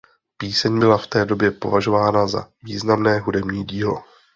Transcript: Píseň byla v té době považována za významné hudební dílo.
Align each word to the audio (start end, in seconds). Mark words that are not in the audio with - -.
Píseň 0.37 0.79
byla 0.79 0.97
v 0.97 1.07
té 1.07 1.25
době 1.25 1.51
považována 1.51 2.27
za 2.27 2.47
významné 2.63 3.19
hudební 3.19 3.65
dílo. 3.65 4.03